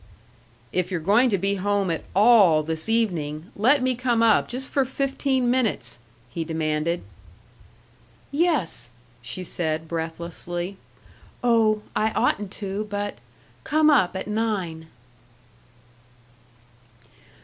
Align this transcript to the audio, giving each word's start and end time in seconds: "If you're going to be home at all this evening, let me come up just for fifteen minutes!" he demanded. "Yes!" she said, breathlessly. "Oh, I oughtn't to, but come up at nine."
"If 0.71 0.89
you're 0.89 0.99
going 0.99 1.29
to 1.29 1.37
be 1.37 1.57
home 1.61 1.91
at 1.91 2.03
all 2.15 2.63
this 2.63 2.89
evening, 2.89 3.51
let 3.55 3.83
me 3.83 3.93
come 3.93 4.23
up 4.23 4.47
just 4.47 4.67
for 4.69 4.83
fifteen 4.83 5.51
minutes!" 5.51 5.99
he 6.27 6.43
demanded. 6.43 7.03
"Yes!" 8.31 8.89
she 9.21 9.43
said, 9.43 9.87
breathlessly. 9.87 10.77
"Oh, 11.43 11.83
I 11.95 12.09
oughtn't 12.13 12.49
to, 12.53 12.87
but 12.89 13.19
come 13.63 13.91
up 13.91 14.15
at 14.15 14.25
nine." 14.25 14.87